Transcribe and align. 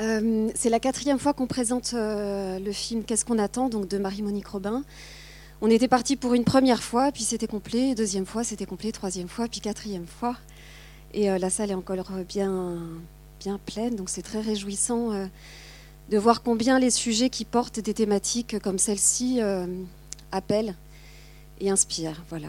Euh, 0.00 0.50
c'est 0.54 0.68
la 0.68 0.78
quatrième 0.80 1.18
fois 1.18 1.32
qu'on 1.32 1.46
présente 1.46 1.92
euh, 1.94 2.58
le 2.58 2.72
film 2.72 3.02
Qu'est-ce 3.02 3.24
qu'on 3.24 3.38
attend 3.38 3.68
donc 3.68 3.88
de 3.88 3.98
Marie-Monique 3.98 4.48
Robin. 4.48 4.84
On 5.62 5.70
était 5.70 5.88
parti 5.88 6.16
pour 6.16 6.34
une 6.34 6.44
première 6.44 6.82
fois, 6.82 7.10
puis 7.12 7.22
c'était 7.22 7.46
complet, 7.46 7.94
deuxième 7.94 8.26
fois 8.26 8.44
c'était 8.44 8.66
complet, 8.66 8.92
troisième 8.92 9.28
fois, 9.28 9.48
puis 9.48 9.60
quatrième 9.60 10.06
fois. 10.06 10.36
Et 11.14 11.30
euh, 11.30 11.38
la 11.38 11.48
salle 11.48 11.70
est 11.70 11.74
encore 11.74 11.96
bien, 12.28 12.76
bien 13.40 13.58
pleine, 13.64 13.96
donc 13.96 14.10
c'est 14.10 14.22
très 14.22 14.40
réjouissant 14.40 15.12
de 16.10 16.18
voir 16.18 16.42
combien 16.42 16.78
les 16.78 16.90
sujets 16.90 17.30
qui 17.30 17.46
portent 17.46 17.80
des 17.80 17.94
thématiques 17.94 18.58
comme 18.58 18.78
celle-ci 18.78 19.40
appellent 20.30 20.74
et 21.60 21.70
inspirent. 21.70 22.22
Voilà. 22.28 22.48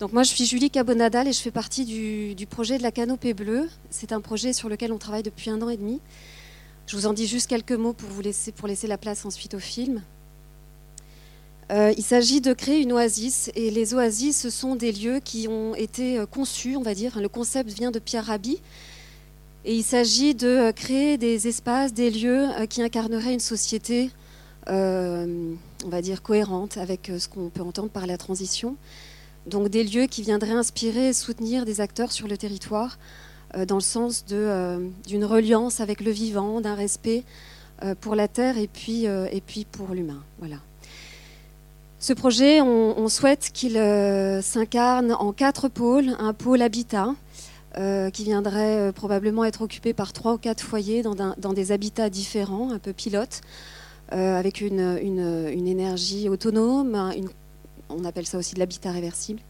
Donc 0.00 0.14
moi 0.14 0.22
je 0.22 0.30
suis 0.30 0.46
Julie 0.46 0.70
Cabonadal 0.70 1.28
et 1.28 1.32
je 1.34 1.40
fais 1.40 1.50
partie 1.50 1.84
du, 1.84 2.34
du 2.34 2.46
projet 2.46 2.78
de 2.78 2.82
la 2.82 2.90
canopée 2.90 3.34
bleue. 3.34 3.68
C'est 3.90 4.12
un 4.12 4.22
projet 4.22 4.54
sur 4.54 4.70
lequel 4.70 4.92
on 4.92 4.98
travaille 4.98 5.22
depuis 5.22 5.50
un 5.50 5.60
an 5.60 5.68
et 5.68 5.76
demi. 5.76 6.00
Je 6.86 6.94
vous 6.94 7.06
en 7.06 7.12
dis 7.12 7.26
juste 7.26 7.48
quelques 7.48 7.72
mots 7.72 7.92
pour, 7.92 8.22
laisser, 8.22 8.86
la 8.86 8.96
place 8.96 9.26
ensuite 9.26 9.54
au 9.54 9.58
film. 9.58 10.02
Euh, 11.72 11.92
il 11.96 12.04
s'agit 12.04 12.40
de 12.40 12.52
créer 12.52 12.80
une 12.80 12.92
oasis 12.92 13.50
et 13.56 13.72
les 13.72 13.92
oasis, 13.92 14.40
ce 14.40 14.50
sont 14.50 14.76
des 14.76 14.92
lieux 14.92 15.18
qui 15.18 15.48
ont 15.48 15.74
été 15.74 16.16
euh, 16.16 16.26
conçus, 16.26 16.76
on 16.76 16.82
va 16.82 16.94
dire. 16.94 17.20
Le 17.20 17.28
concept 17.28 17.70
vient 17.70 17.90
de 17.90 17.98
Pierre 17.98 18.26
Rabhi 18.26 18.62
et 19.64 19.74
il 19.74 19.82
s'agit 19.82 20.36
de 20.36 20.46
euh, 20.46 20.72
créer 20.72 21.18
des 21.18 21.48
espaces, 21.48 21.92
des 21.92 22.08
lieux 22.08 22.46
qui 22.70 22.82
incarneraient 22.82 23.34
une 23.34 23.40
société, 23.40 24.10
on 24.68 25.56
va 25.86 26.02
dire, 26.02 26.22
cohérente 26.22 26.76
avec 26.76 27.10
ce 27.18 27.26
qu'on 27.26 27.48
peut 27.48 27.62
entendre 27.62 27.90
par 27.90 28.06
la 28.06 28.16
transition. 28.16 28.76
Donc 29.48 29.70
des 29.70 29.82
lieux 29.82 30.06
qui 30.06 30.22
viendraient 30.22 30.52
inspirer 30.52 31.08
et 31.08 31.12
soutenir 31.12 31.64
des 31.64 31.80
acteurs 31.80 32.12
sur 32.12 32.28
le 32.28 32.36
territoire 32.36 32.96
dans 33.54 33.76
le 33.76 33.80
sens 33.80 34.24
euh, 34.32 34.88
d'une 35.06 35.24
reliance 35.24 35.80
avec 35.80 36.00
le 36.00 36.10
vivant, 36.10 36.60
d'un 36.60 36.74
respect 36.74 37.24
euh, 37.82 37.94
pour 38.00 38.14
la 38.14 38.28
terre 38.28 38.58
et 38.58 38.66
puis, 38.66 39.04
et 39.04 39.42
puis 39.44 39.64
pour 39.64 39.88
l'humain. 39.88 40.22
Voilà. 40.38 40.56
Ce 41.98 42.12
projet, 42.12 42.60
on, 42.60 43.08
souhaite 43.08 43.50
qu'il 43.52 43.80
s'incarne 44.42 45.12
en 45.12 45.32
quatre 45.32 45.68
pôles. 45.68 46.14
Un 46.18 46.34
pôle 46.34 46.62
habitat, 46.62 47.14
qui 47.74 48.24
viendrait 48.24 48.92
probablement 48.92 49.44
être 49.44 49.62
occupé 49.62 49.92
par 49.92 50.12
trois 50.12 50.34
ou 50.34 50.38
quatre 50.38 50.60
foyers 50.60 51.02
dans, 51.02 51.52
des 51.52 51.72
habitats 51.72 52.10
différents, 52.10 52.70
un 52.70 52.78
peu 52.78 52.92
pilotes, 52.92 53.40
avec 54.10 54.60
une, 54.60 54.98
une, 55.02 55.66
énergie 55.66 56.28
autonome, 56.28 57.12
on 57.88 58.04
appelle 58.04 58.26
ça 58.26 58.38
aussi 58.38 58.54
de 58.54 58.60
l'habitat 58.60 58.92
réversible. 58.92 59.40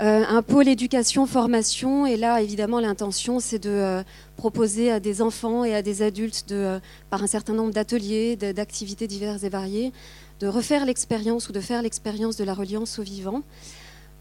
Euh, 0.00 0.24
un 0.26 0.40
pôle 0.40 0.66
éducation-formation, 0.66 2.06
et 2.06 2.16
là, 2.16 2.40
évidemment, 2.40 2.80
l'intention, 2.80 3.38
c'est 3.38 3.58
de 3.58 3.68
euh, 3.68 4.02
proposer 4.36 4.90
à 4.90 4.98
des 4.98 5.20
enfants 5.20 5.62
et 5.62 5.74
à 5.74 5.82
des 5.82 6.00
adultes, 6.00 6.48
de, 6.48 6.54
euh, 6.54 6.80
par 7.10 7.22
un 7.22 7.26
certain 7.26 7.52
nombre 7.52 7.74
d'ateliers, 7.74 8.34
d'activités 8.36 9.06
diverses 9.06 9.42
et 9.42 9.50
variées, 9.50 9.92
de 10.40 10.46
refaire 10.46 10.86
l'expérience 10.86 11.50
ou 11.50 11.52
de 11.52 11.60
faire 11.60 11.82
l'expérience 11.82 12.36
de 12.36 12.44
la 12.44 12.54
reliance 12.54 12.98
au 12.98 13.02
vivant, 13.02 13.42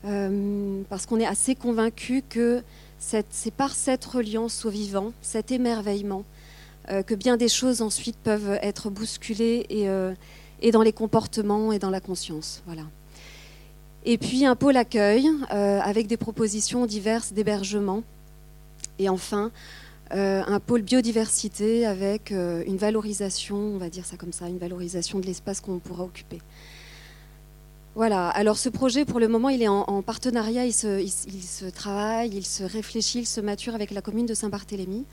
parce 0.02 1.06
qu'on 1.06 1.20
est 1.20 1.26
assez 1.26 1.56
convaincu 1.56 2.24
que 2.28 2.62
c'est 3.00 3.54
par 3.56 3.74
cette 3.74 4.04
reliance 4.04 4.66
au 4.66 4.70
vivant, 4.70 5.14
cet 5.22 5.52
émerveillement, 5.52 6.24
que 6.88 7.16
bien 7.16 7.38
des 7.38 7.48
choses 7.48 7.82
ensuite 7.82 8.18
peuvent 8.18 8.60
être 8.62 8.90
bousculées 8.90 9.66
et, 9.70 9.88
et 10.62 10.72
dans 10.72 10.82
les 10.82 10.94
comportements 10.94 11.72
et 11.72 11.80
dans 11.80 11.90
la 11.90 12.02
conscience. 12.02 12.64
Voilà. 12.66 12.84
Et 14.06 14.18
puis 14.18 14.46
un 14.46 14.56
pôle 14.56 14.78
accueil 14.78 15.28
euh, 15.54 15.80
avec 15.82 16.08
des 16.08 16.18
propositions 16.18 16.86
diverses 16.86 17.34
d'hébergement. 17.34 18.04
Et 18.98 19.10
enfin, 19.10 19.52
euh, 20.14 20.42
un 20.48 20.60
pôle 20.60 20.82
biodiversité 20.82 21.86
avec 21.86 22.32
euh, 22.32 22.64
une 22.66 22.78
valorisation, 22.78 23.58
on 23.58 23.78
va 23.78 23.90
dire 23.90 24.06
ça 24.06 24.18
comme 24.18 24.32
ça, 24.32 24.48
une 24.48 24.58
valorisation 24.58 25.20
de 25.20 25.26
l'espace 25.26 25.60
qu'on 25.62 25.80
pourra 25.80 26.04
occuper. 26.04 26.40
Voilà, 27.96 28.30
alors 28.30 28.58
ce 28.58 28.70
projet 28.70 29.04
pour 29.04 29.20
le 29.20 29.28
moment 29.28 29.50
il 29.50 29.62
est 29.62 29.68
en, 29.68 30.02
partenariat, 30.02 30.66
il 30.66 30.72
se, 30.72 31.06
se, 31.06 31.66
travaille, 31.66 32.30
il 32.34 32.46
se 32.46 32.64
réfléchit, 32.64 33.20
il 33.20 33.26
se 33.26 33.42
mature 33.42 33.76
avec 33.76 33.92
la 33.92 34.02
commune 34.02 34.26
de 34.26 34.34
Saint-Barthélemy. 34.34 35.06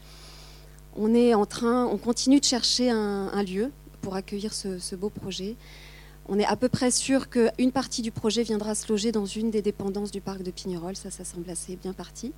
On 0.96 1.12
est 1.14 1.34
en 1.34 1.46
train, 1.46 1.86
on 1.86 1.96
continue 1.96 2.38
de 2.38 2.44
chercher 2.44 2.90
un, 2.90 3.42
lieu 3.42 3.72
pour 4.02 4.14
accueillir 4.14 4.52
ce 4.52 4.94
beau 4.94 5.10
projet. 5.10 5.56
On 6.28 6.38
est 6.38 6.44
à 6.44 6.56
peu 6.56 6.68
près 6.68 6.90
sûr 6.90 7.28
qu'une 7.28 7.72
partie 7.72 8.02
du 8.02 8.10
projet 8.10 8.42
viendra 8.42 8.74
se 8.74 8.88
loger 8.88 9.12
dans 9.12 9.26
une 9.26 9.50
des 9.50 9.62
dépendances 9.62 10.10
du 10.10 10.20
parc 10.20 10.42
de 10.42 10.50
Pignerol. 10.50 10.96
Ça, 10.96 11.10
ça 11.10 11.24
semble 11.24 11.48
assez 11.48 11.76
bien 11.76 11.92
parti. 11.92 12.32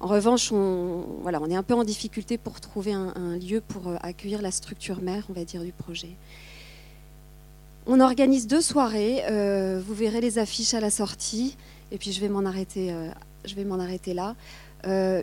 En 0.00 0.06
revanche, 0.06 0.52
on, 0.52 1.04
est 1.50 1.56
un 1.56 1.62
peu 1.62 1.74
en 1.74 1.82
difficulté 1.82 2.38
pour 2.38 2.60
trouver 2.60 2.92
un, 2.92 3.36
lieu 3.36 3.60
pour 3.60 3.88
euh, 3.88 3.96
accueillir 4.00 4.42
la 4.42 4.52
structure 4.52 5.00
mère, 5.02 5.24
on 5.28 5.32
va 5.32 5.44
dire, 5.44 5.64
du 5.64 5.72
projet. 5.72 6.10
On 7.86 7.98
organise 7.98 8.46
deux 8.46 8.60
soirées. 8.60 9.22
Euh, 9.28 9.80
vous 9.84 9.94
verrez 9.94 10.20
les 10.20 10.38
affiches 10.38 10.74
à 10.74 10.80
la 10.80 10.90
sortie. 10.90 11.56
Et 11.90 11.98
puis, 11.98 12.12
je 12.12 12.20
vais 12.20 12.28
m'en 12.28 12.44
arrêter, 12.44 12.92
euh, 12.92 14.14
là. 14.14 14.36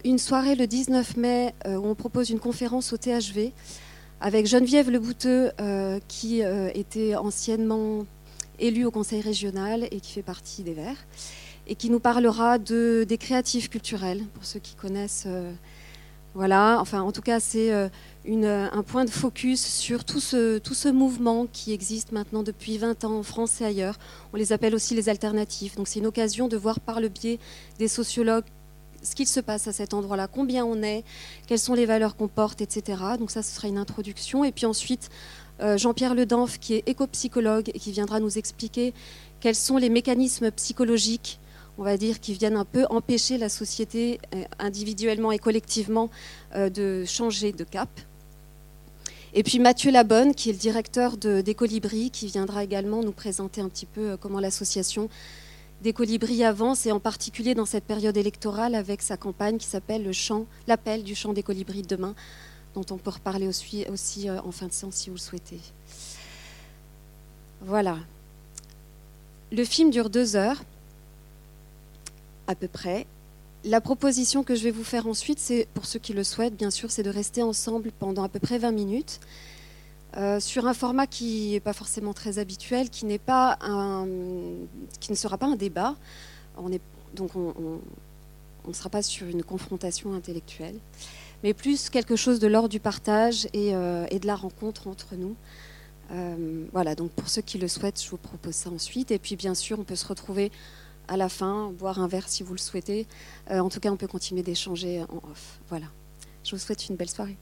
une 0.03 0.17
soirée 0.17 0.55
le 0.55 0.67
19 0.67 1.15
mai 1.17 1.53
où 1.67 1.87
on 1.87 1.95
propose 1.95 2.31
une 2.31 2.39
conférence 2.39 2.91
au 2.91 2.97
THV 2.97 3.53
avec 4.21 4.47
Geneviève 4.47 4.89
Lebouteux, 4.89 5.51
euh, 5.59 5.99
qui 6.07 6.43
euh, 6.43 6.69
était 6.73 7.15
anciennement 7.15 8.05
élue 8.59 8.85
au 8.85 8.91
Conseil 8.91 9.21
régional 9.21 9.87
et 9.91 9.99
qui 9.99 10.13
fait 10.13 10.23
partie 10.23 10.63
des 10.63 10.73
Verts, 10.73 11.05
et 11.67 11.75
qui 11.75 11.89
nous 11.89 11.99
parlera 11.99 12.57
de, 12.57 13.05
des 13.07 13.17
créatifs 13.17 13.69
culturels, 13.69 14.23
pour 14.33 14.45
ceux 14.45 14.59
qui 14.59 14.75
connaissent. 14.75 15.25
Euh, 15.27 15.51
voilà, 16.33 16.79
enfin, 16.81 17.01
en 17.01 17.13
tout 17.13 17.21
cas, 17.21 17.39
c'est 17.39 17.71
un 17.71 18.83
point 18.85 19.05
de 19.05 19.09
focus 19.09 19.65
sur 19.65 20.03
tout 20.03 20.19
ce, 20.19 20.57
tout 20.57 20.73
ce 20.73 20.89
mouvement 20.89 21.47
qui 21.49 21.71
existe 21.71 22.11
maintenant 22.11 22.43
depuis 22.43 22.77
20 22.77 23.05
ans 23.05 23.19
en 23.19 23.23
France 23.23 23.61
et 23.61 23.63
ailleurs. 23.63 23.97
On 24.33 24.37
les 24.37 24.51
appelle 24.51 24.75
aussi 24.75 24.95
les 24.95 25.07
alternatifs. 25.07 25.77
Donc, 25.77 25.87
c'est 25.87 25.99
une 25.99 26.07
occasion 26.07 26.49
de 26.49 26.57
voir 26.57 26.81
par 26.81 26.99
le 26.99 27.07
biais 27.07 27.39
des 27.79 27.87
sociologues 27.87 28.43
ce 29.05 29.15
qu'il 29.15 29.27
se 29.27 29.39
passe 29.39 29.67
à 29.67 29.73
cet 29.73 29.93
endroit-là, 29.93 30.27
combien 30.27 30.65
on 30.65 30.81
est, 30.83 31.03
quelles 31.47 31.59
sont 31.59 31.73
les 31.73 31.85
valeurs 31.85 32.15
qu'on 32.15 32.27
porte, 32.27 32.61
etc. 32.61 33.01
Donc 33.19 33.31
ça, 33.31 33.43
ce 33.43 33.55
sera 33.55 33.67
une 33.67 33.77
introduction. 33.77 34.43
Et 34.43 34.51
puis 34.51 34.65
ensuite, 34.65 35.09
euh, 35.61 35.77
Jean-Pierre 35.77 36.15
Ledanf, 36.15 36.59
qui 36.59 36.73
est 36.75 36.83
éco-psychologue 36.87 37.69
et 37.73 37.79
qui 37.79 37.91
viendra 37.91 38.19
nous 38.19 38.37
expliquer 38.37 38.93
quels 39.39 39.55
sont 39.55 39.77
les 39.77 39.89
mécanismes 39.89 40.51
psychologiques, 40.51 41.39
on 41.77 41.83
va 41.83 41.97
dire, 41.97 42.19
qui 42.19 42.33
viennent 42.33 42.57
un 42.57 42.65
peu 42.65 42.85
empêcher 42.89 43.37
la 43.37 43.49
société, 43.49 44.19
euh, 44.33 44.43
individuellement 44.59 45.31
et 45.31 45.39
collectivement, 45.39 46.09
euh, 46.55 46.69
de 46.69 47.05
changer 47.05 47.51
de 47.51 47.63
cap. 47.63 47.89
Et 49.33 49.43
puis 49.43 49.59
Mathieu 49.59 49.91
Labonne, 49.91 50.33
qui 50.33 50.49
est 50.49 50.53
le 50.53 50.59
directeur 50.59 51.17
de, 51.17 51.41
des 51.41 51.55
Colibris, 51.55 52.09
qui 52.09 52.27
viendra 52.27 52.63
également 52.63 53.03
nous 53.03 53.11
présenter 53.11 53.59
un 53.59 53.67
petit 53.67 53.85
peu 53.85 54.17
comment 54.17 54.39
l'association 54.39 55.09
des 55.81 55.93
colibris 55.93 56.43
avancent, 56.43 56.85
et 56.85 56.91
en 56.91 56.99
particulier 56.99 57.53
dans 57.55 57.65
cette 57.65 57.83
période 57.83 58.17
électorale 58.17 58.75
avec 58.75 59.01
sa 59.01 59.17
campagne 59.17 59.57
qui 59.57 59.67
s'appelle 59.67 60.09
l'appel 60.67 61.03
du 61.03 61.15
chant 61.15 61.33
des 61.33 61.43
colibris 61.43 61.81
de 61.81 61.87
demain, 61.87 62.15
dont 62.73 62.85
on 62.91 62.97
peut 62.97 63.11
reparler 63.11 63.47
aussi, 63.47 63.85
aussi 63.91 64.29
euh, 64.29 64.39
en 64.41 64.51
fin 64.51 64.67
de 64.67 64.73
séance 64.73 64.95
si 64.95 65.09
vous 65.09 65.15
le 65.15 65.21
souhaitez. 65.21 65.59
Voilà. 67.61 67.97
Le 69.51 69.63
film 69.63 69.89
dure 69.89 70.09
deux 70.09 70.35
heures, 70.35 70.63
à 72.47 72.55
peu 72.55 72.67
près. 72.67 73.05
La 73.63 73.81
proposition 73.81 74.43
que 74.43 74.55
je 74.55 74.63
vais 74.63 74.71
vous 74.71 74.83
faire 74.83 75.07
ensuite, 75.07 75.39
c'est, 75.39 75.67
pour 75.73 75.85
ceux 75.85 75.99
qui 75.99 76.13
le 76.13 76.23
souhaitent, 76.23 76.55
bien 76.55 76.69
sûr, 76.69 76.91
c'est 76.91 77.03
de 77.03 77.09
rester 77.09 77.41
ensemble 77.41 77.91
pendant 77.97 78.23
à 78.23 78.29
peu 78.29 78.39
près 78.39 78.59
20 78.59 78.71
minutes. 78.71 79.19
Euh, 80.17 80.39
sur 80.39 80.65
un 80.65 80.73
format 80.73 81.07
qui 81.07 81.51
n'est 81.51 81.59
pas 81.59 81.73
forcément 81.73 82.13
très 82.13 82.39
habituel, 82.39 82.89
qui, 82.89 83.05
pas 83.17 83.57
un, 83.61 84.07
qui 85.01 85.11
ne 85.11 85.15
sera 85.15 85.37
pas 85.37 85.47
un 85.47 85.55
débat. 85.55 85.95
On 86.57 86.69
donc 87.13 87.35
on, 87.35 87.81
ne 88.67 88.73
sera 88.73 88.89
pas 88.89 89.01
sur 89.01 89.27
une 89.27 89.43
confrontation 89.43 90.13
intellectuelle, 90.13 90.75
mais 91.43 91.53
plus 91.53 91.89
quelque 91.89 92.15
chose 92.15 92.39
de 92.39 92.47
l'ordre 92.47 92.69
du 92.69 92.79
partage 92.79 93.47
et, 93.53 93.75
euh, 93.75 94.05
de 94.07 94.25
la 94.25 94.35
rencontre 94.35 94.87
entre 94.87 95.15
nous. 95.15 95.35
Euh, 96.11 96.65
voilà, 96.71 96.95
donc 96.95 97.11
pour 97.11 97.29
ceux 97.29 97.41
qui 97.41 97.57
le 97.57 97.67
souhaitent, 97.67 98.01
je 98.01 98.09
vous 98.09 98.17
propose 98.17 98.55
ça 98.55 98.69
ensuite. 98.69 99.11
Et 99.11 99.19
puis 99.19 99.35
bien 99.35 99.53
sûr, 99.53 99.79
on 99.79 99.83
peut 99.83 99.95
se 99.95 100.07
retrouver 100.07 100.51
à 101.07 101.17
la 101.17 101.29
fin, 101.29 101.71
boire 101.77 101.99
un 101.99 102.07
verre 102.07 102.29
si 102.29 102.41
vous 102.41 102.53
le 102.53 102.59
souhaitez. 102.59 103.05
en 103.49 103.69
tout 103.69 103.79
cas, 103.79 103.91
on 103.91 103.97
peut 103.97 104.07
continuer 104.07 104.43
d'échanger 104.43 105.03
en 105.03 105.17
off. 105.29 105.59
Voilà. 105.69 105.87
Je 106.43 106.51
vous 106.51 106.61
souhaite 106.61 106.87
une 106.87 106.95
belle 106.95 107.09
soirée. 107.09 107.37